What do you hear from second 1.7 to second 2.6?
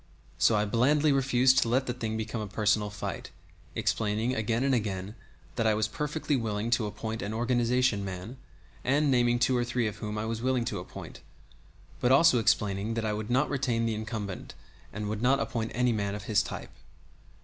the thing become a